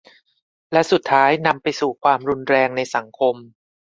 [0.71, 3.35] และสุดท้ายนำไปสู่ความรุนแรงในสังคม